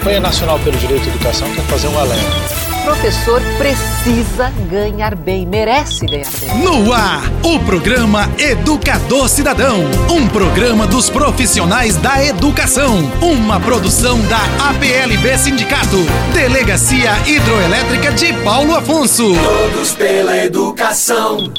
[0.00, 2.24] Campanha Nacional pelo Direito à Educação quer fazer um alerta.
[2.84, 6.64] Professor precisa ganhar bem, merece ganhar bem.
[6.64, 9.76] No ar, o programa Educador Cidadão.
[10.08, 12.96] Um programa dos profissionais da educação.
[13.20, 14.40] Uma produção da
[14.70, 15.98] APLB Sindicato.
[16.32, 19.34] Delegacia Hidroelétrica de Paulo Afonso.
[19.34, 21.52] Todos pela educação.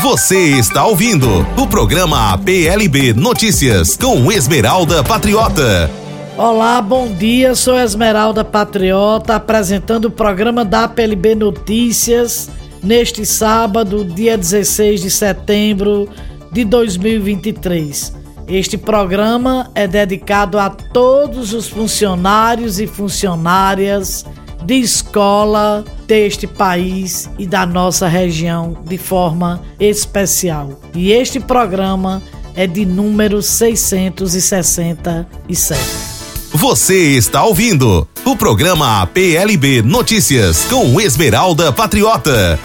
[0.00, 6.01] Você está ouvindo o programa APLB Notícias com Esmeralda Patriota.
[6.36, 7.54] Olá, bom dia.
[7.54, 12.48] Sou Esmeralda Patriota, apresentando o programa da PLB Notícias
[12.82, 16.08] neste sábado, dia 16 de setembro
[16.50, 18.14] de 2023.
[18.48, 24.24] Este programa é dedicado a todos os funcionários e funcionárias
[24.64, 30.80] de escola deste país e da nossa região de forma especial.
[30.94, 32.22] E este programa
[32.54, 36.11] é de número 667.
[36.54, 42.60] Você está ouvindo o programa PLB Notícias com Esmeralda Patriota.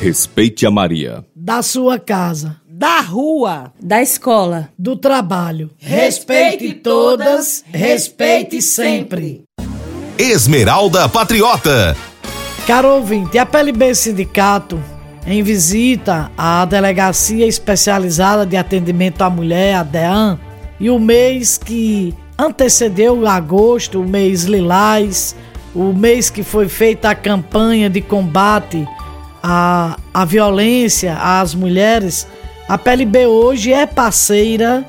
[0.00, 1.24] Respeite a Maria.
[1.34, 5.72] Da sua casa, da rua, da escola, do trabalho.
[5.76, 9.42] Respeite todas, respeite sempre.
[10.16, 11.96] Esmeralda Patriota.
[12.64, 14.80] Caro ouvinte, a PLB Sindicato,
[15.26, 20.38] em visita à Delegacia Especializada de Atendimento à Mulher, a DEAN,
[20.78, 25.34] e o mês que antecedeu agosto, o mês lilás,
[25.74, 28.86] o mês que foi feita a campanha de combate
[29.42, 32.26] à, à violência às mulheres,
[32.68, 34.84] a PLB hoje é parceira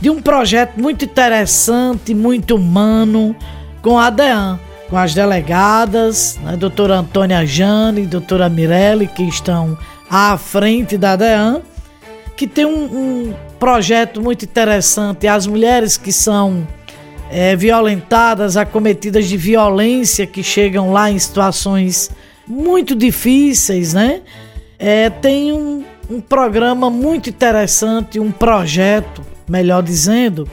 [0.00, 3.34] de um projeto muito interessante, muito humano,
[3.80, 4.58] com a DEAN,
[4.90, 9.78] com as delegadas, né, doutora Antônia Jane e doutora Mirelle, que estão
[10.10, 11.62] à frente da DEAN,
[12.36, 15.26] que tem um, um projeto muito interessante.
[15.26, 16.66] As mulheres que são
[17.34, 22.08] é, violentadas, acometidas de violência, que chegam lá em situações
[22.46, 24.22] muito difíceis, né?
[24.78, 30.48] É, tem um, um programa muito interessante, um projeto, melhor dizendo,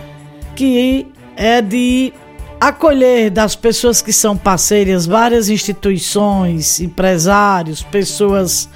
[0.56, 1.06] que
[1.38, 2.12] é de
[2.60, 8.68] acolher das pessoas que são parceiras, várias instituições, empresários, pessoas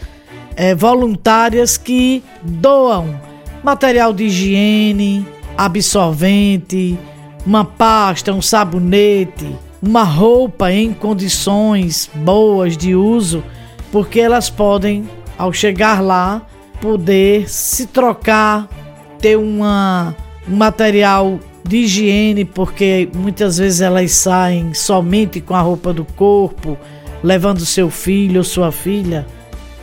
[0.55, 3.19] é, voluntárias que doam
[3.63, 5.27] material de higiene,
[5.57, 6.99] absorvente,
[7.45, 13.43] uma pasta, um sabonete, uma roupa em condições boas de uso,
[13.91, 15.07] porque elas podem,
[15.37, 16.41] ao chegar lá,
[16.81, 18.67] poder se trocar,
[19.19, 20.15] ter uma,
[20.49, 26.77] um material de higiene, porque muitas vezes elas saem somente com a roupa do corpo,
[27.23, 29.25] levando seu filho ou sua filha.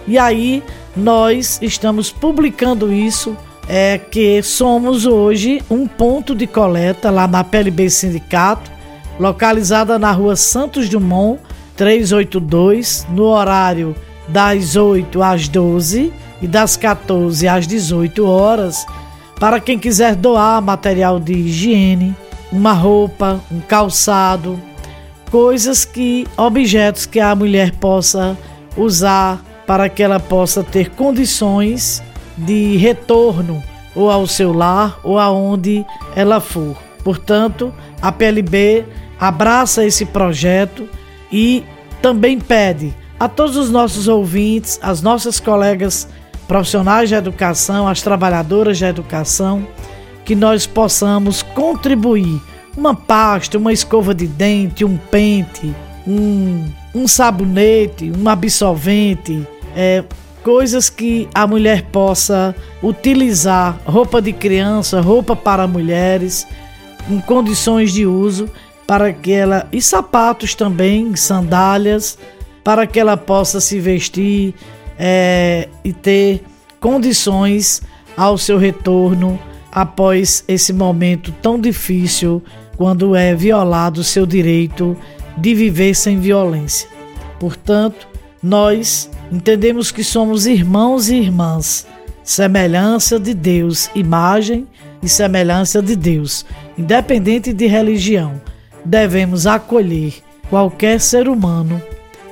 [0.07, 0.63] E aí
[0.97, 3.37] nós estamos publicando isso
[3.69, 8.71] é que somos hoje um ponto de coleta lá na PLB Sindicato,
[9.19, 11.41] localizada na rua Santos Dumont,
[11.77, 13.95] 382, no horário
[14.29, 18.85] das 8 às 12 e das 14 às 18 horas,
[19.39, 22.15] para quem quiser doar material de higiene,
[22.51, 24.61] uma roupa, um calçado,
[25.31, 28.37] coisas que objetos que a mulher possa
[28.77, 32.03] usar para que ela possa ter condições
[32.45, 33.63] de retorno
[33.95, 36.77] ou ao seu lar ou aonde ela for.
[37.05, 38.85] Portanto, a PLB
[39.19, 40.89] abraça esse projeto
[41.31, 41.65] e
[42.01, 46.09] também pede a todos os nossos ouvintes, as nossas colegas
[46.49, 49.67] profissionais de educação, as trabalhadoras de educação,
[50.25, 52.41] que nós possamos contribuir
[52.77, 55.75] uma pasta, uma escova de dente, um pente,
[56.07, 60.03] um, um sabonete, um absolvente, é,
[60.43, 66.47] coisas que a mulher possa utilizar, roupa de criança, roupa para mulheres,
[67.11, 68.49] em condições de uso,
[68.87, 72.19] para que ela e sapatos também, sandálias,
[72.63, 74.55] para que ela possa se vestir
[74.99, 76.43] é, e ter
[76.79, 77.83] condições
[78.17, 79.39] ao seu retorno
[79.71, 82.43] após esse momento tão difícil
[82.77, 84.97] quando é violado o seu direito
[85.37, 86.89] de viver sem violência.
[87.39, 88.07] Portanto,
[88.43, 91.87] nós entendemos que somos irmãos e irmãs,
[92.23, 94.69] semelhança de Deus, imagem
[95.03, 96.45] e semelhança de Deus,
[96.77, 98.39] independente de religião.
[98.85, 100.15] Devemos acolher
[100.51, 101.81] qualquer ser humano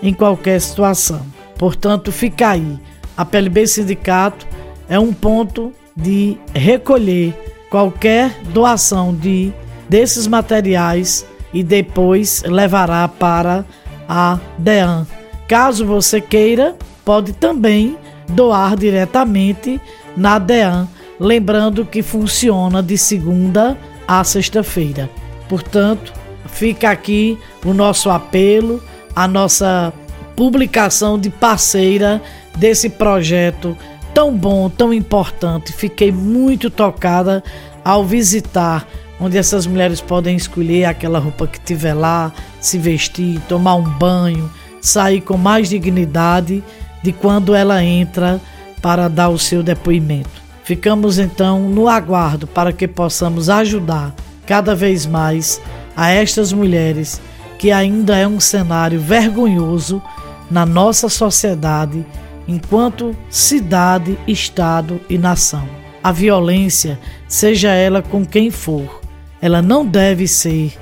[0.03, 1.23] em qualquer situação.
[1.57, 2.79] Portanto, fica aí.
[3.17, 4.47] A PLB Sindicato
[4.89, 7.35] é um ponto de recolher
[7.71, 9.53] qualquer doação de
[9.89, 13.65] desses materiais e depois levará para
[14.09, 15.07] a DEAN.
[15.49, 16.77] Caso você queira,
[17.11, 17.97] pode também
[18.29, 19.81] doar diretamente
[20.17, 20.87] na DEAN,
[21.19, 23.77] lembrando que funciona de segunda
[24.07, 25.11] a sexta-feira.
[25.49, 26.13] Portanto,
[26.47, 28.81] fica aqui o nosso apelo,
[29.17, 29.93] a nossa
[30.37, 32.23] publicação de parceira
[32.57, 33.77] desse projeto
[34.15, 35.73] tão bom, tão importante.
[35.73, 37.43] Fiquei muito tocada
[37.85, 38.87] ao visitar
[39.19, 42.31] onde essas mulheres podem escolher aquela roupa que tiver lá,
[42.61, 44.49] se vestir, tomar um banho,
[44.81, 46.63] sair com mais dignidade
[47.03, 48.41] de quando ela entra
[48.81, 50.41] para dar o seu depoimento.
[50.65, 54.15] Ficamos então no aguardo para que possamos ajudar
[54.47, 55.61] cada vez mais
[55.97, 57.21] a estas mulheres
[57.59, 60.03] que ainda é um cenário vergonhoso
[60.51, 62.05] na nossa sociedade
[62.49, 65.69] enquanto cidade, estado e nação.
[66.03, 66.99] A violência,
[67.29, 69.01] seja ela com quem for,
[69.41, 70.73] ela não deve ser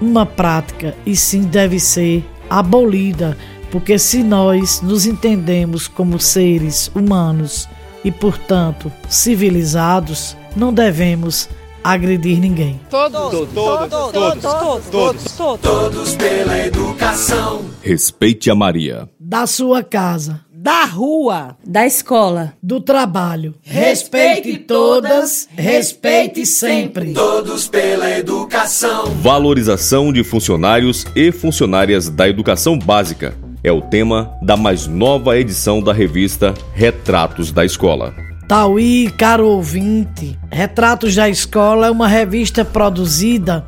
[0.00, 3.36] uma prática e sim deve ser abolida,
[3.70, 7.68] porque se nós nos entendemos como seres humanos
[8.04, 11.48] e, portanto, civilizados, não devemos
[11.82, 12.80] agredir ninguém.
[12.90, 17.64] Todos, todos, todos, todos, todos, todos, todos, todos pela educação.
[17.82, 19.08] Respeite a Maria.
[19.18, 23.54] Da sua casa, Da rua, da escola, do trabalho.
[23.62, 27.14] Respeite todas, respeite sempre.
[27.14, 29.06] Todos pela educação.
[29.22, 35.82] Valorização de funcionários e funcionárias da educação básica é o tema da mais nova edição
[35.82, 38.14] da revista Retratos da Escola.
[38.48, 43.64] Tauí, caro ouvinte, Retratos da Escola é uma revista produzida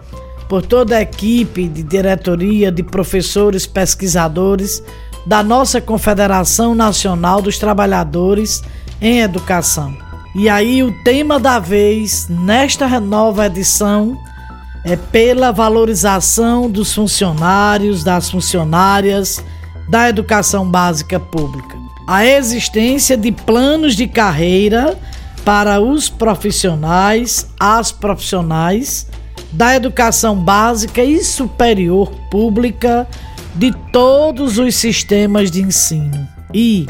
[0.49, 4.83] por toda a equipe de diretoria de professores pesquisadores
[5.27, 8.63] da nossa Confederação Nacional dos Trabalhadores
[9.01, 9.97] em Educação.
[10.35, 14.19] E aí o tema da vez nesta nova edição
[14.85, 19.45] é pela valorização dos funcionários, das funcionárias
[19.93, 21.77] da educação básica pública.
[22.07, 24.99] A existência de planos de carreira
[25.45, 29.07] para os profissionais, as profissionais
[29.53, 33.07] da educação básica e superior pública
[33.55, 36.27] de todos os sistemas de ensino.
[36.55, 36.87] E,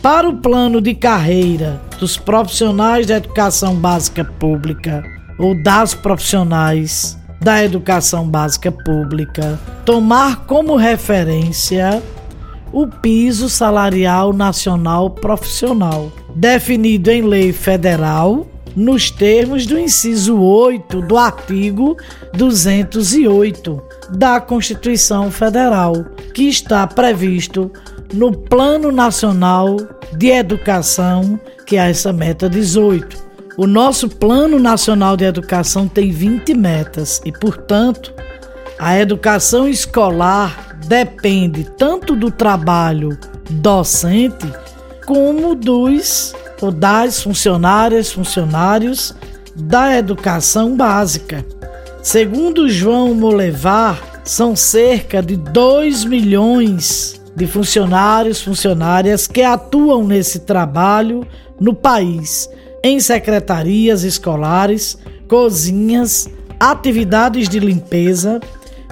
[0.00, 5.02] para o plano de carreira dos profissionais da educação básica pública
[5.36, 12.00] ou das profissionais da educação básica pública, tomar como referência
[12.76, 18.46] o piso salarial nacional profissional, definido em lei federal
[18.76, 21.96] nos termos do inciso 8 do artigo
[22.34, 27.72] 208 da Constituição Federal, que está previsto
[28.12, 29.78] no Plano Nacional
[30.12, 33.16] de Educação, que é essa meta 18.
[33.56, 38.12] O nosso Plano Nacional de Educação tem 20 metas e, portanto,
[38.78, 43.18] a educação escolar depende tanto do trabalho
[43.50, 44.50] docente
[45.04, 49.14] como dos ou das funcionárias, funcionários
[49.54, 51.44] da educação básica.
[52.02, 61.26] Segundo João Molevar, são cerca de 2 milhões de funcionários, funcionárias que atuam nesse trabalho
[61.60, 62.48] no país,
[62.82, 64.98] em secretarias escolares,
[65.28, 66.28] cozinhas,
[66.58, 68.40] atividades de limpeza,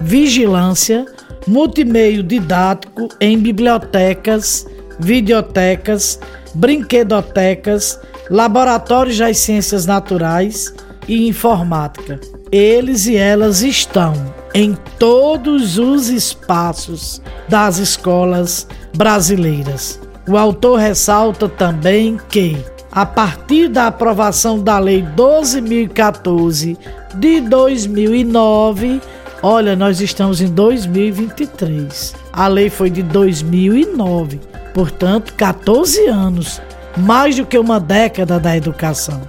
[0.00, 1.06] vigilância,
[1.46, 4.66] multimeio didático em bibliotecas,
[4.98, 6.18] videotecas,
[6.54, 7.98] brinquedotecas,
[8.30, 10.74] laboratórios das ciências naturais
[11.06, 12.20] e informática.
[12.50, 14.14] Eles e elas estão
[14.54, 18.66] em todos os espaços das escolas
[18.96, 20.00] brasileiras.
[20.28, 22.56] O autor ressalta também que,
[22.90, 26.78] a partir da aprovação da Lei 12.014
[27.16, 29.02] de 2009,
[29.44, 32.14] olha, nós estamos em 2023.
[32.32, 34.40] A lei foi de 2009,
[34.72, 36.62] portanto, 14 anos,
[36.96, 39.20] mais do que uma década da educação.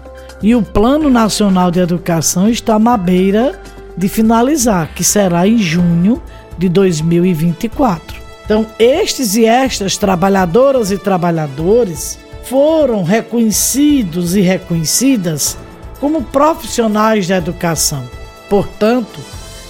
[0.42, 3.60] E o Plano Nacional de Educação está à beira
[3.98, 6.24] de finalizar, que será em junho
[6.58, 8.16] de 2024.
[8.46, 15.58] Então, estes e estas trabalhadoras e trabalhadores foram reconhecidos e reconhecidas
[16.00, 18.04] como profissionais da educação.
[18.50, 19.20] Portanto,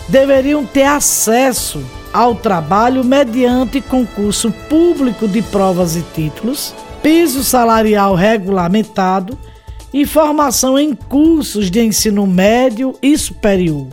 [0.07, 1.83] deveriam ter acesso
[2.13, 9.37] ao trabalho mediante concurso público de provas e títulos, piso salarial regulamentado
[9.93, 13.87] e formação em cursos de ensino médio e superior,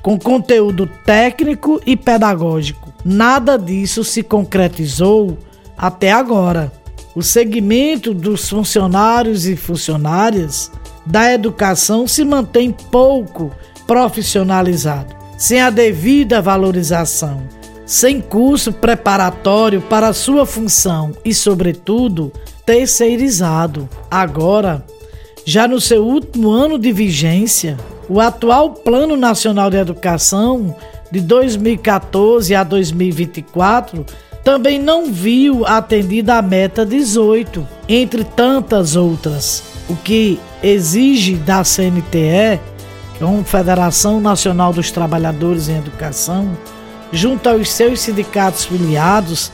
[0.00, 2.92] com conteúdo técnico e pedagógico.
[3.04, 5.38] Nada disso se concretizou
[5.76, 6.72] até agora.
[7.14, 10.70] O segmento dos funcionários e funcionárias
[11.04, 13.50] da educação se mantém pouco
[13.86, 17.42] profissionalizado, sem a devida valorização,
[17.84, 22.32] sem curso preparatório para sua função e, sobretudo,
[22.64, 23.88] terceirizado.
[24.10, 24.84] Agora,
[25.44, 27.76] já no seu último ano de vigência,
[28.08, 30.74] o atual Plano Nacional de Educação
[31.10, 34.06] de 2014 a 2024
[34.44, 42.60] também não viu atendida a meta 18, entre tantas outras, o que exige da CNTE,
[43.22, 46.58] Confederação Nacional dos Trabalhadores em Educação,
[47.12, 49.52] junto aos seus sindicatos filiados,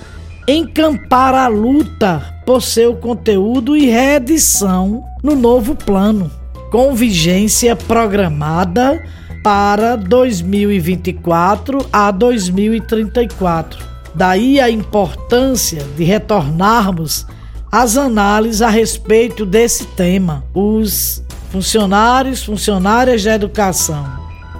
[0.48, 6.30] encampar a luta por seu conteúdo e reedição no novo plano,
[6.70, 9.04] com vigência programada
[9.44, 13.86] para 2024 a 2034.
[14.14, 17.26] Daí a importância de retornarmos
[17.70, 20.42] às análises a respeito desse tema.
[20.54, 24.06] Os funcionários, funcionárias da educação,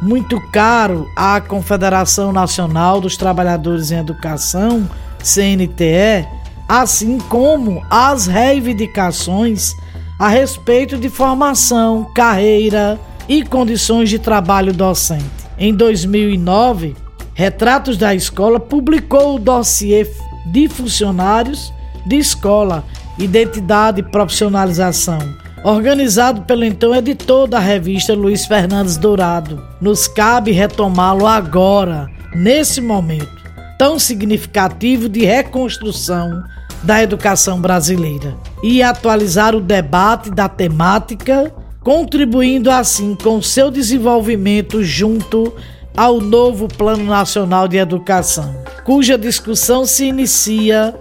[0.01, 4.89] muito caro à Confederação Nacional dos Trabalhadores em Educação,
[5.23, 6.27] CNTE,
[6.69, 9.73] assim como as reivindicações
[10.19, 15.25] a respeito de formação, carreira, e condições de trabalho docente.
[15.59, 16.97] Em 2009,
[17.35, 20.11] Retratos da Escola publicou o dossiê
[20.47, 21.73] de funcionários
[22.07, 22.85] de escola,
[23.19, 25.19] identidade e profissionalização,
[25.65, 29.63] organizado pelo então editor da revista Luiz Fernandes Dourado.
[29.81, 33.39] Nos cabe retomá-lo agora, nesse momento
[33.79, 36.43] tão significativo de reconstrução
[36.83, 45.55] da educação brasileira e atualizar o debate da temática contribuindo assim com seu desenvolvimento junto
[45.97, 50.95] ao novo Plano Nacional de Educação, cuja discussão se inicia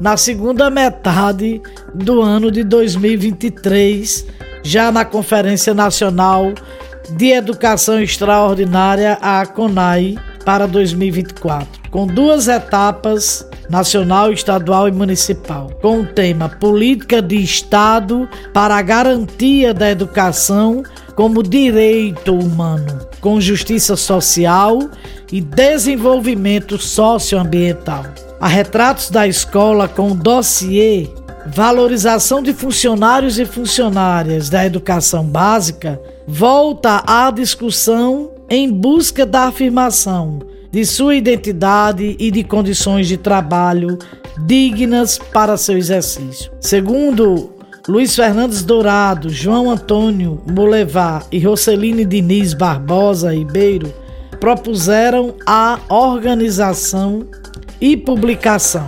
[0.00, 1.60] na segunda metade
[1.94, 4.26] do ano de 2023,
[4.62, 6.52] já na Conferência Nacional
[7.10, 16.00] de Educação Extraordinária, a CONAI, para 2024, com duas etapas nacional, estadual e municipal, com
[16.00, 20.82] o tema Política de Estado para a Garantia da Educação
[21.14, 24.78] como Direito Humano, com Justiça Social
[25.30, 28.04] e Desenvolvimento Socioambiental.
[28.42, 31.08] A retratos da escola com dossiê
[31.46, 40.40] Valorização de funcionários e funcionárias da educação básica volta à discussão em busca da afirmação
[40.72, 43.96] de sua identidade e de condições de trabalho
[44.44, 46.50] dignas para seu exercício.
[46.60, 47.52] Segundo
[47.86, 53.94] Luiz Fernandes Dourado, João Antônio Molevar e Roceline Diniz Barbosa Ribeiro
[54.40, 57.24] propuseram a organização
[57.82, 58.86] e publicação,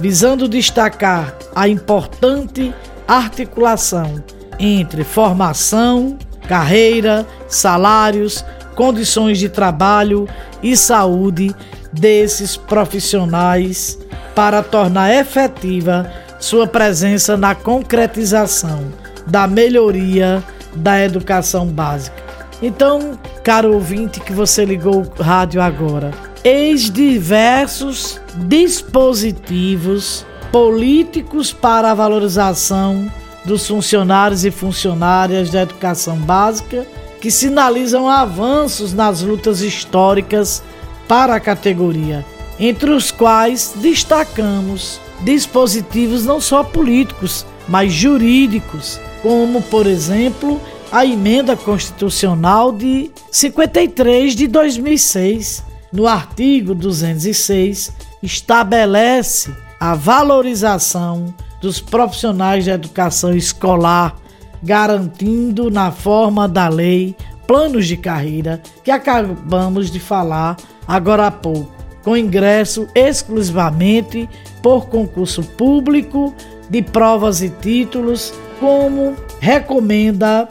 [0.00, 2.74] visando destacar a importante
[3.06, 4.20] articulação
[4.58, 6.18] entre formação,
[6.48, 8.44] carreira, salários,
[8.74, 10.28] condições de trabalho
[10.60, 11.54] e saúde
[11.92, 13.96] desses profissionais
[14.34, 18.92] para tornar efetiva sua presença na concretização
[19.24, 20.42] da melhoria
[20.74, 22.21] da educação básica.
[22.62, 26.12] Então, caro ouvinte que você ligou o rádio agora,
[26.44, 33.10] eis diversos dispositivos políticos para a valorização
[33.44, 36.86] dos funcionários e funcionárias da educação básica
[37.20, 40.62] que sinalizam avanços nas lutas históricas
[41.08, 42.24] para a categoria,
[42.60, 50.60] entre os quais destacamos dispositivos não só políticos, mas jurídicos, como, por exemplo,
[50.92, 55.64] a emenda constitucional de 53 de 2006.
[55.90, 64.16] No artigo 206, estabelece a valorização dos profissionais da educação escolar
[64.62, 70.56] garantindo na forma da lei planos de carreira que acabamos de falar
[70.86, 71.72] agora há pouco,
[72.04, 74.28] com ingresso exclusivamente
[74.62, 76.34] por concurso público
[76.70, 80.48] de provas e títulos, como recomenda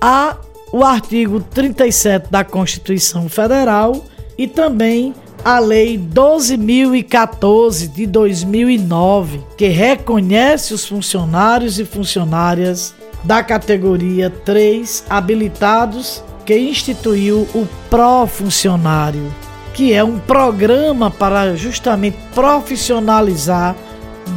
[0.00, 0.36] a
[0.72, 4.04] o artigo 37 da Constituição Federal
[4.36, 14.28] e também a Lei 12.014 de 2009, que reconhece os funcionários e funcionárias da categoria
[14.28, 19.32] 3 habilitados que instituiu o Profuncionário,
[19.72, 23.76] que é um programa para justamente profissionalizar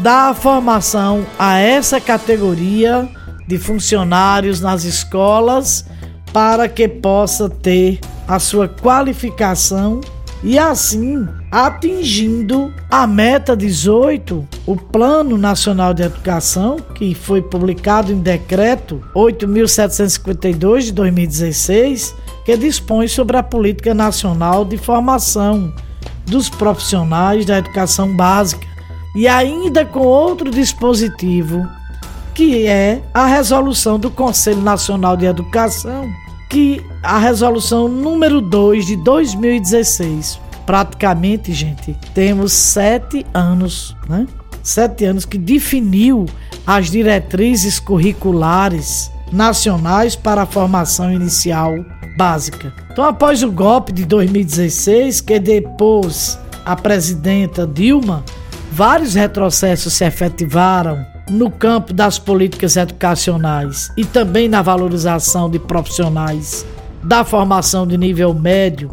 [0.01, 3.09] dar formação a essa categoria
[3.49, 5.83] de funcionários nas escolas
[6.31, 10.01] para que possa ter a sua qualificação
[10.43, 18.19] e assim atingindo a meta 18, o Plano Nacional de Educação, que foi publicado em
[18.19, 22.13] decreto 8752 de 2016,
[22.45, 25.73] que dispõe sobre a política nacional de formação
[26.27, 28.67] dos profissionais da educação básica.
[29.15, 31.67] E ainda com outro dispositivo
[32.39, 36.10] que é a resolução do Conselho Nacional de Educação,
[36.50, 44.25] que a resolução número 2 de 2016 praticamente, gente, temos sete anos, né?
[44.63, 46.27] Sete anos que definiu
[46.65, 51.74] as diretrizes curriculares nacionais para a formação inicial
[52.17, 52.74] básica.
[52.89, 58.24] Então, após o golpe de 2016, que depôs a presidenta Dilma,
[58.72, 66.65] vários retrocessos se efetivaram no campo das políticas educacionais e também na valorização de profissionais
[67.03, 68.91] da formação de nível médio,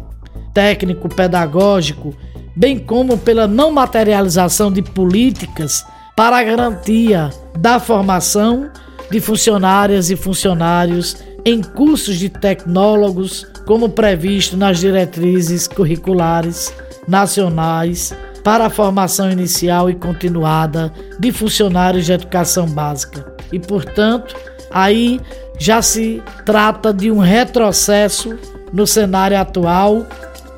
[0.53, 2.15] técnico, pedagógico,
[2.55, 7.29] bem como pela não materialização de políticas para a garantia
[7.59, 8.69] da formação
[9.11, 16.73] de funcionárias e funcionários em cursos de tecnólogos, como previsto nas diretrizes curriculares
[17.07, 18.13] nacionais
[18.47, 23.35] para a formação inicial e continuada de funcionários de educação básica.
[23.51, 24.33] E, portanto,
[24.71, 25.19] aí
[25.59, 28.39] já se trata de um retrocesso
[28.71, 30.05] no cenário atual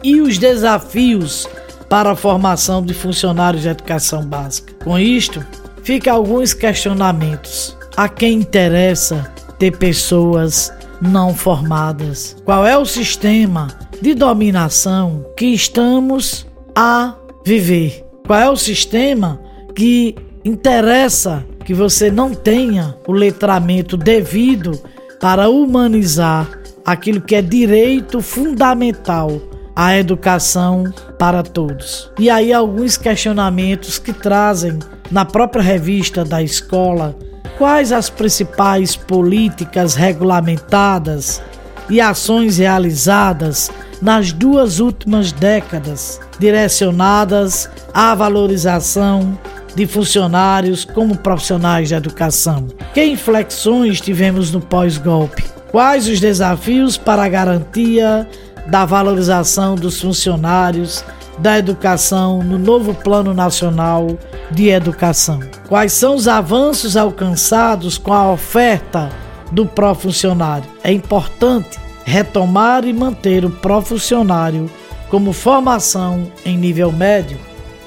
[0.03, 1.49] e os desafios
[1.89, 4.71] para a formação de funcionários de educação básica.
[4.83, 5.43] Com isto,
[5.81, 7.75] fica alguns questionamentos.
[7.97, 12.37] A quem interessa ter pessoas não formadas?
[12.45, 13.67] Qual é o sistema
[13.99, 17.15] de dominação que estamos a
[17.45, 18.05] viver?
[18.25, 19.39] Qual é o sistema
[19.75, 24.79] que interessa que você não tenha o letramento devido
[25.19, 26.47] para humanizar
[26.85, 29.39] aquilo que é direito fundamental
[29.75, 32.11] à educação para todos.
[32.17, 34.79] E aí alguns questionamentos que trazem
[35.11, 37.15] na própria revista da escola
[37.57, 41.41] quais as principais políticas regulamentadas
[41.89, 43.69] e ações realizadas
[44.01, 49.37] nas duas últimas décadas direcionadas à valorização
[49.75, 52.67] de funcionários como profissionais de educação.
[52.93, 55.43] Que inflexões tivemos no pós-golpe?
[55.71, 58.27] Quais os desafios para a garantia
[58.67, 61.03] da valorização dos funcionários
[61.37, 64.17] da educação no novo Plano Nacional
[64.51, 65.39] de Educação?
[65.67, 69.09] Quais são os avanços alcançados com a oferta
[69.51, 70.69] do pró-funcionário?
[70.83, 71.79] É importante
[72.09, 74.69] retomar e manter o pró-funcionário
[75.09, 77.37] como formação em nível médio.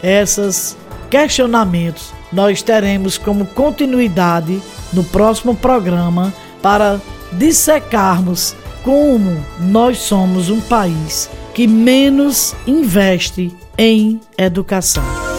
[0.03, 0.77] Essas
[1.11, 6.33] questionamentos nós teremos como continuidade no próximo programa
[6.63, 7.01] para
[7.33, 8.55] dissecarmos
[8.85, 15.32] como nós somos um país que menos investe em educação.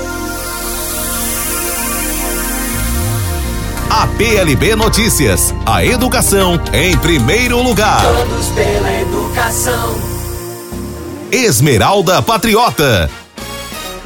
[4.18, 8.02] PLB Notícias, a educação em primeiro lugar.
[8.02, 9.96] Todos pela educação.
[11.32, 13.10] Esmeralda Patriota.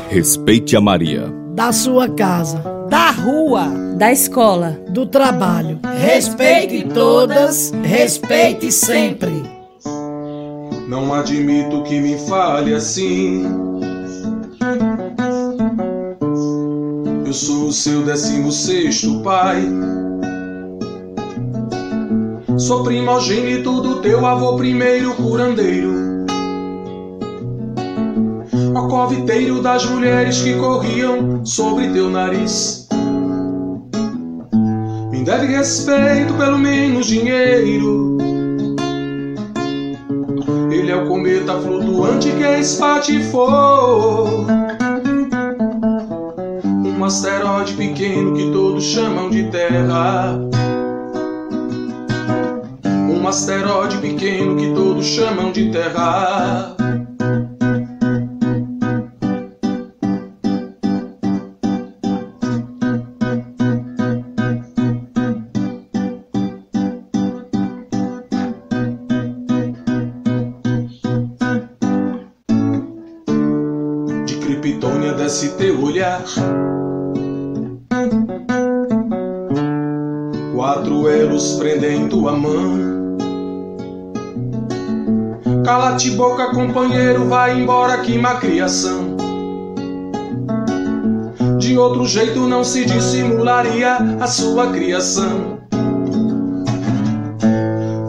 [0.09, 3.65] Respeite a Maria da sua casa, da rua,
[3.97, 5.79] da escola, do trabalho.
[5.99, 9.41] Respeite todas, respeite sempre.
[10.87, 13.43] Não admito que me fale assim.
[17.27, 19.61] Eu sou o seu décimo sexto pai.
[22.57, 26.07] Sou primogênito do teu avô primeiro curandeiro
[28.87, 32.87] coviteiro das mulheres que corriam sobre teu nariz.
[35.11, 38.17] Me deve respeito, pelo menos dinheiro.
[40.71, 44.45] Ele é o cometa flutuante que é espatifou.
[47.07, 50.37] Asteroide pequeno que todos chamam de Terra.
[53.09, 56.75] Um asteroide pequeno que todos chamam de Terra.
[76.27, 76.76] Quatro
[81.37, 83.15] elos prendem tua mão.
[85.63, 89.15] Cala-te boca, companheiro, vai embora que má criação.
[91.59, 95.59] De outro jeito não se dissimularia a sua criação.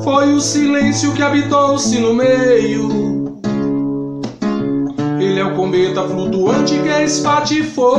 [0.03, 3.09] Foi o silêncio que habitou-se no meio
[5.39, 7.93] ele é o cometa flutuante que espatifou.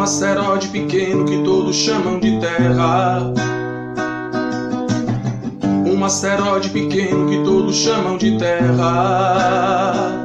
[0.00, 3.20] Um asteroide pequeno que todos chamam de Terra.
[5.86, 10.19] Um asteroide pequeno que todos chamam de Terra.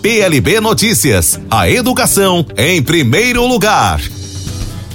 [0.00, 4.00] APLB Notícias, a educação em primeiro lugar.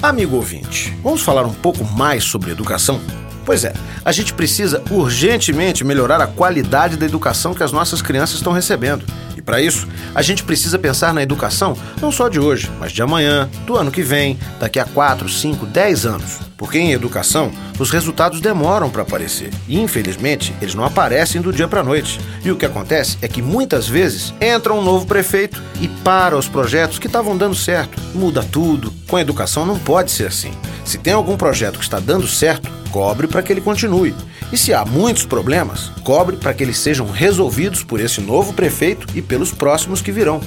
[0.02, 3.00] Amigo ouvinte, vamos falar um pouco mais sobre educação?
[3.44, 3.72] Pois é,
[4.04, 9.04] a gente precisa urgentemente melhorar a qualidade da educação que as nossas crianças estão recebendo.
[9.36, 13.00] E para isso, a gente precisa pensar na educação não só de hoje, mas de
[13.00, 16.38] amanhã, do ano que vem, daqui a 4, 5, 10 anos.
[16.56, 19.50] Porque em educação, os resultados demoram para aparecer.
[19.68, 22.18] E infelizmente, eles não aparecem do dia para noite.
[22.44, 26.48] E o que acontece é que muitas vezes entra um novo prefeito e para os
[26.48, 28.00] projetos que estavam dando certo.
[28.14, 28.92] Muda tudo.
[29.06, 30.52] Com a educação não pode ser assim.
[30.84, 34.14] Se tem algum projeto que está dando certo, cobre para que ele continue.
[34.52, 39.06] E se há muitos problemas, cobre para que eles sejam resolvidos por esse novo prefeito
[39.14, 40.40] e pelos próximos que virão.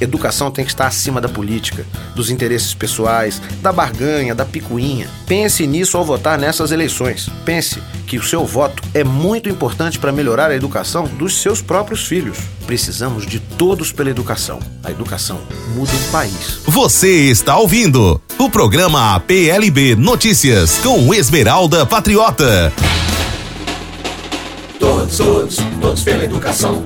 [0.00, 1.86] Educação tem que estar acima da política,
[2.16, 5.08] dos interesses pessoais, da barganha, da picuinha.
[5.26, 7.28] Pense nisso ao votar nessas eleições.
[7.44, 12.06] Pense que o seu voto é muito importante para melhorar a educação dos seus próprios
[12.06, 12.38] filhos.
[12.66, 14.58] Precisamos de todos pela educação.
[14.82, 15.38] A educação
[15.74, 16.60] muda o país.
[16.66, 22.72] Você está ouvindo o programa PLB Notícias com Esmeralda Patriota.
[25.04, 26.82] Todos, todos, todos pela educação.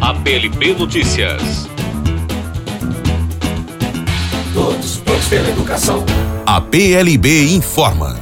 [0.00, 1.68] APLB Notícias.
[4.54, 6.04] Todos, todos pela educação.
[6.46, 8.16] A PLB informa.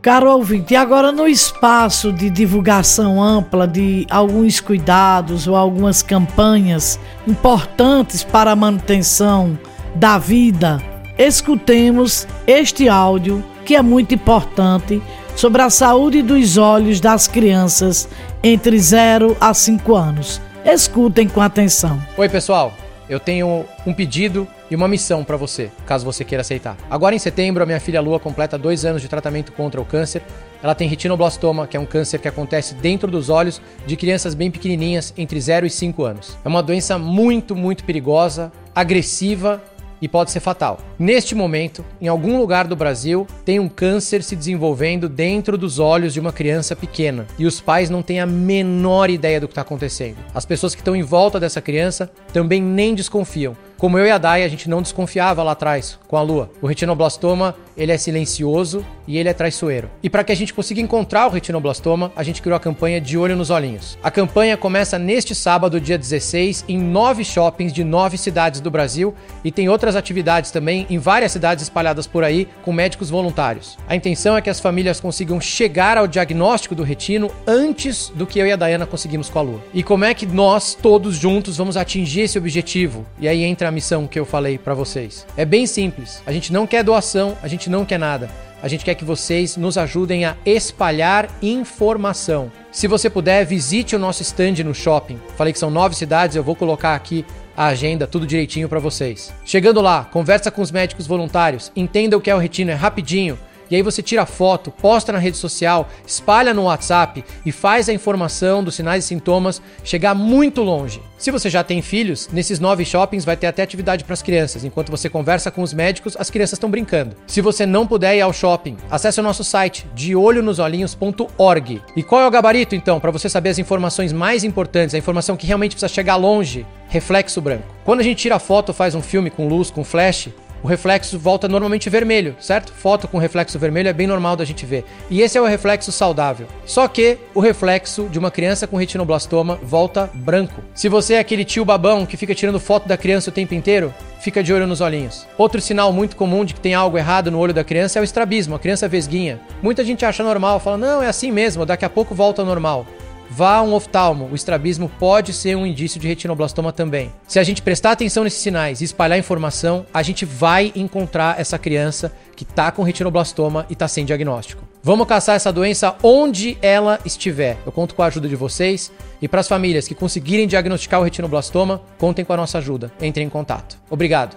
[0.00, 7.00] Caro ouvinte, e agora no espaço de divulgação ampla de alguns cuidados ou algumas campanhas
[7.26, 9.58] importantes para a manutenção
[9.96, 10.80] da vida,
[11.18, 15.02] escutemos este áudio que é muito importante
[15.36, 18.08] sobre a saúde dos olhos das crianças
[18.42, 20.40] entre 0 a 5 anos.
[20.64, 22.00] Escutem com atenção.
[22.16, 22.72] Oi, pessoal.
[23.08, 26.78] Eu tenho um pedido e uma missão para você, caso você queira aceitar.
[26.88, 30.22] Agora em setembro, a minha filha Lua completa dois anos de tratamento contra o câncer.
[30.62, 34.50] Ela tem retinoblastoma, que é um câncer que acontece dentro dos olhos de crianças bem
[34.50, 36.38] pequenininhas, entre 0 e 5 anos.
[36.42, 39.60] É uma doença muito, muito perigosa, agressiva
[40.02, 40.80] e pode ser fatal.
[40.98, 46.12] Neste momento, em algum lugar do Brasil, tem um câncer se desenvolvendo dentro dos olhos
[46.12, 49.62] de uma criança pequena e os pais não têm a menor ideia do que está
[49.62, 50.16] acontecendo.
[50.34, 53.56] As pessoas que estão em volta dessa criança também nem desconfiam.
[53.78, 56.48] Como eu e a Dai, a gente não desconfiava lá atrás com a lua.
[56.60, 59.90] O retinoblastoma, ele é silencioso e ele é traiçoeiro.
[60.02, 63.16] E para que a gente consiga encontrar o retinoblastoma, a gente criou a campanha De
[63.18, 63.98] Olho nos Olhinhos.
[64.02, 69.14] A campanha começa neste sábado, dia 16, em nove shoppings de nove cidades do Brasil
[69.44, 73.78] e tem outras atividades também em várias cidades espalhadas por aí com médicos voluntários.
[73.88, 78.38] A intenção é que as famílias consigam chegar ao diagnóstico do retino antes do que
[78.38, 79.64] eu e a Dayana conseguimos com a lua.
[79.74, 83.06] E como é que nós, todos juntos, vamos atingir esse objetivo?
[83.18, 85.26] E aí entra a missão que eu falei para vocês.
[85.36, 86.22] É bem simples.
[86.26, 88.30] A gente não quer doação, a gente não quer nada.
[88.62, 92.52] A gente quer que vocês nos ajudem a espalhar informação.
[92.70, 95.18] Se você puder, visite o nosso stand no shopping.
[95.36, 99.34] Falei que são nove cidades, eu vou colocar aqui a agenda, tudo direitinho para vocês.
[99.44, 103.36] Chegando lá, conversa com os médicos voluntários, entenda o que é o retino, é rapidinho.
[103.72, 107.92] E aí você tira foto, posta na rede social, espalha no WhatsApp e faz a
[107.94, 111.00] informação dos sinais e sintomas chegar muito longe.
[111.16, 114.62] Se você já tem filhos, nesses nove shoppings vai ter até atividade para as crianças.
[114.62, 117.16] Enquanto você conversa com os médicos, as crianças estão brincando.
[117.26, 121.80] Se você não puder ir ao shopping, acesse o nosso site deolhonosolhinhos.org.
[121.96, 125.34] E qual é o gabarito então para você saber as informações mais importantes, a informação
[125.34, 126.66] que realmente precisa chegar longe?
[126.88, 127.64] Reflexo branco.
[127.86, 130.28] Quando a gente tira foto, faz um filme com luz, com flash,
[130.62, 132.72] o reflexo volta normalmente vermelho, certo?
[132.72, 134.84] Foto com reflexo vermelho é bem normal da gente ver.
[135.10, 136.46] E esse é o reflexo saudável.
[136.64, 140.62] Só que o reflexo de uma criança com retinoblastoma volta branco.
[140.74, 143.92] Se você é aquele tio babão que fica tirando foto da criança o tempo inteiro,
[144.20, 145.26] fica de olho nos olhinhos.
[145.36, 148.04] Outro sinal muito comum de que tem algo errado no olho da criança é o
[148.04, 149.40] estrabismo, a criança vesguinha.
[149.60, 152.86] Muita gente acha normal, fala, não, é assim mesmo, daqui a pouco volta ao normal.
[153.34, 157.10] Vá a um oftalmo, o estrabismo pode ser um indício de retinoblastoma também.
[157.26, 161.58] Se a gente prestar atenção nesses sinais e espalhar informação, a gente vai encontrar essa
[161.58, 164.68] criança que está com retinoblastoma e está sem diagnóstico.
[164.82, 167.56] Vamos caçar essa doença onde ela estiver.
[167.64, 168.92] Eu conto com a ajuda de vocês
[169.22, 172.92] e para as famílias que conseguirem diagnosticar o retinoblastoma, contem com a nossa ajuda.
[173.00, 173.78] Entrem em contato.
[173.88, 174.36] Obrigado.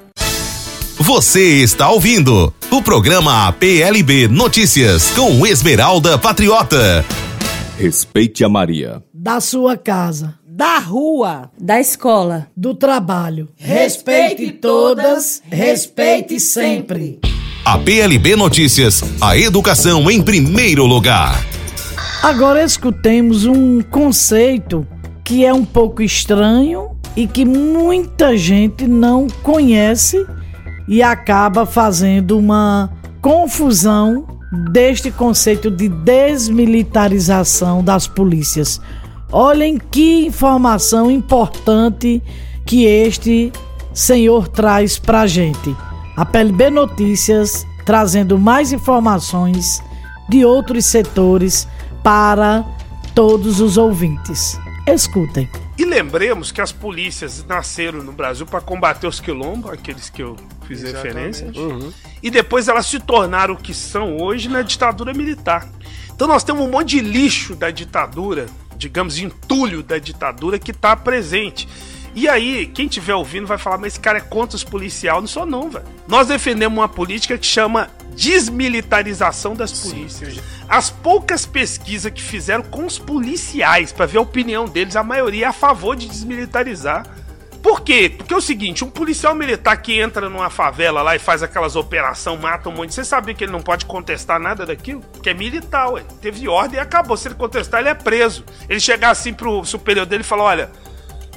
[0.97, 7.03] Você está ouvindo o programa PLB Notícias com Esmeralda Patriota.
[7.77, 9.03] Respeite a Maria.
[9.13, 10.35] Da sua casa.
[10.47, 11.51] Da rua.
[11.59, 12.47] Da escola.
[12.55, 13.49] Do trabalho.
[13.57, 17.19] Respeite todas, respeite sempre.
[17.65, 21.35] A PLB Notícias, a educação em primeiro lugar.
[22.23, 24.87] Agora escutemos um conceito
[25.23, 30.25] que é um pouco estranho e que muita gente não conhece
[30.87, 32.89] e acaba fazendo uma
[33.21, 38.81] confusão deste conceito de desmilitarização das polícias.
[39.31, 42.21] Olhem que informação importante
[42.65, 43.51] que este
[43.93, 45.75] senhor traz pra gente.
[46.15, 49.81] A PLB Notícias trazendo mais informações
[50.27, 51.67] de outros setores
[52.03, 52.65] para
[53.13, 54.59] todos os ouvintes.
[54.87, 55.47] Escutem.
[55.77, 60.37] E lembremos que as polícias nasceram no Brasil para combater os quilombos, aqueles que eu
[60.65, 61.43] fiz Exatamente.
[61.43, 61.91] referência, uhum.
[62.23, 65.67] e depois elas se tornaram o que são hoje na ditadura militar.
[66.13, 68.45] Então nós temos um monte de lixo da ditadura,
[68.77, 71.67] digamos, entulho da ditadura que está presente.
[72.15, 75.19] E aí, quem estiver ouvindo vai falar, mas esse cara é contra os policiais.
[75.19, 75.83] Não sou não, velho.
[76.07, 80.35] Nós defendemos uma política que chama desmilitarização das polícias.
[80.35, 80.41] Sim.
[80.67, 85.45] As poucas pesquisas que fizeram com os policiais para ver a opinião deles, a maioria
[85.45, 87.05] é a favor de desmilitarizar.
[87.61, 88.13] Por quê?
[88.15, 91.75] Porque é o seguinte, um policial militar que entra numa favela lá e faz aquelas
[91.75, 95.01] operações, mata um monte, você sabia que ele não pode contestar nada daquilo?
[95.01, 96.03] Porque é militar, ué.
[96.21, 97.17] Teve ordem e acabou.
[97.17, 98.45] Se ele contestar, ele é preso.
[98.69, 100.71] Ele chegar assim pro superior dele e falar, olha,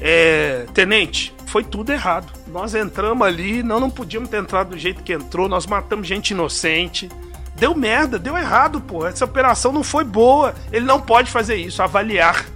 [0.00, 2.32] é, tenente, foi tudo errado.
[2.46, 6.30] Nós entramos ali, não, não podíamos ter entrado do jeito que entrou, nós matamos gente
[6.30, 7.08] inocente.
[7.56, 9.04] Deu merda, deu errado, pô.
[9.06, 10.54] Essa operação não foi boa.
[10.70, 12.46] Ele não pode fazer isso, avaliar,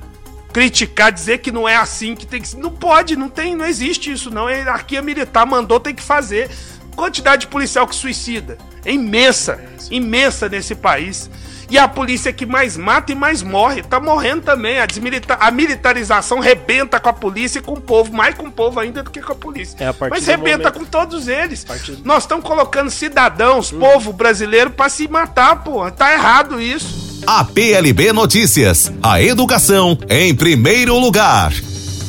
[0.53, 2.57] criticar, dizer que não é assim que tem que.
[2.57, 4.47] Não pode, não tem, não existe isso, não.
[4.47, 6.51] A hierarquia militar mandou, tem que fazer.
[6.95, 8.59] Quantidade de policial que suicida.
[8.85, 11.31] É imensa, imensa nesse país.
[11.73, 13.83] E a polícia que mais mata e mais morre.
[13.83, 14.79] Tá morrendo também.
[14.79, 18.13] A, desmilita a militarização rebenta com a polícia e com o povo.
[18.13, 19.75] Mais com o povo ainda do que com a polícia.
[19.81, 20.73] É, a Mas rebenta momento...
[20.75, 21.65] com todos eles.
[21.65, 21.97] Partir...
[22.05, 23.79] Nós estamos colocando cidadãos, hum.
[23.79, 25.91] povo brasileiro, para se matar, porra.
[25.91, 27.25] Tá errado isso.
[27.27, 28.93] A PLB Notícias.
[29.03, 31.53] A educação em primeiro lugar.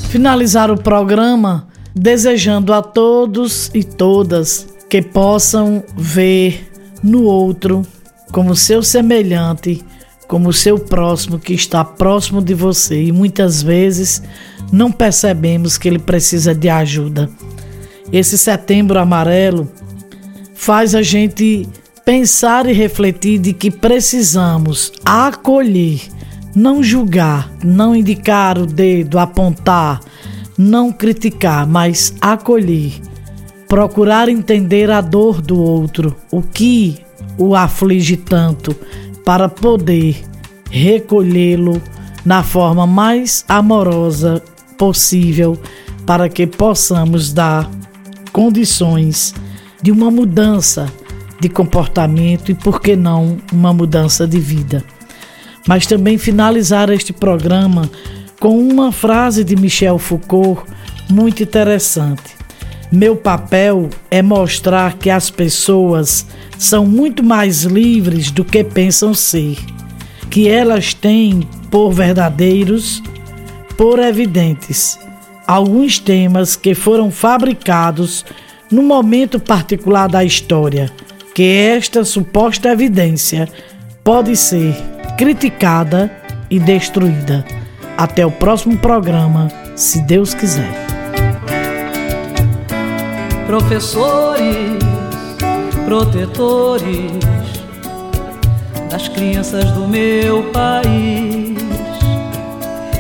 [0.10, 6.70] Finalizar o programa desejando a todos e todas que possam ver
[7.02, 7.88] no outro
[8.34, 9.86] como seu semelhante,
[10.28, 14.24] como seu próximo que está próximo de você e muitas vezes
[14.72, 17.30] não percebemos que ele precisa de ajuda.
[18.12, 19.72] Esse setembro amarelo
[20.56, 21.70] faz a gente
[22.04, 26.02] pensar e refletir de que precisamos acolher,
[26.56, 30.00] não julgar, não indicar o dedo, apontar,
[30.58, 32.94] não criticar, mas acolher.
[33.68, 36.98] Procurar entender a dor do outro, o que
[37.38, 38.76] o aflige tanto
[39.26, 40.24] para poder
[40.70, 41.82] recolhê-lo
[42.26, 44.42] na forma mais amorosa
[44.78, 45.58] possível
[46.06, 47.70] para que possamos dar
[48.32, 49.34] condições
[49.82, 50.92] de uma mudança
[51.40, 54.84] de comportamento e, por que não, uma mudança de vida.
[55.68, 57.90] Mas também finalizar este programa
[58.40, 60.64] com uma frase de Michel Foucault
[61.10, 62.43] muito interessante.
[62.96, 66.28] Meu papel é mostrar que as pessoas
[66.60, 69.58] são muito mais livres do que pensam ser,
[70.30, 71.40] que elas têm
[71.72, 73.02] por verdadeiros,
[73.76, 75.00] por evidentes,
[75.48, 78.24] alguns temas que foram fabricados
[78.70, 80.92] no momento particular da história,
[81.34, 83.50] que esta suposta evidência
[84.04, 84.76] pode ser
[85.18, 86.16] criticada
[86.48, 87.44] e destruída.
[87.98, 90.93] Até o próximo programa, se Deus quiser
[93.54, 94.80] professores,
[95.86, 97.12] protetores
[98.90, 101.56] das crianças do meu país.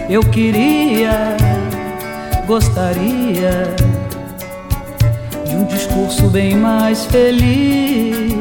[0.07, 1.35] Eu queria,
[2.45, 3.73] gostaria
[5.43, 8.35] de um discurso bem mais feliz,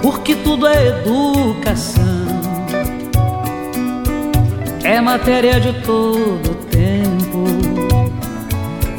[0.00, 2.04] porque tudo é educação,
[4.84, 6.59] é matéria de todo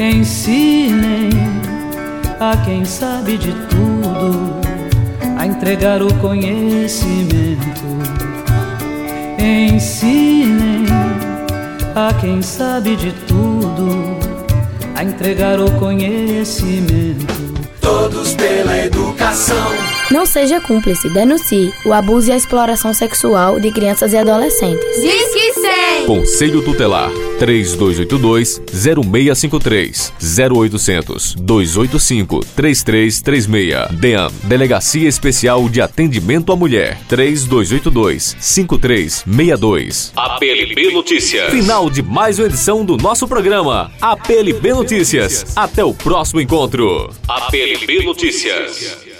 [0.02, 1.30] Ensinem
[2.40, 4.60] a quem sabe de tudo
[5.38, 7.62] a entregar o conhecimento.
[9.38, 10.86] Ensinem
[11.94, 14.18] a quem sabe de tudo
[14.96, 17.28] a entregar o conhecimento.
[17.80, 19.56] Todos pela educação.
[20.10, 25.00] Não seja cúmplice, denuncie o abuso e a exploração sexual de crianças e adolescentes.
[25.00, 26.08] Diz que sim.
[26.08, 30.12] Conselho Tutelar 3282-0653
[30.52, 37.00] 0800 285 3336 DEAM Delegacia Especial de Atendimento à Mulher.
[37.10, 41.52] 3282 5362 APLB Notícias.
[41.52, 45.54] Final de mais uma edição do nosso programa APLB Notícias.
[45.56, 47.10] Até o próximo encontro.
[47.28, 49.11] APLB Notícias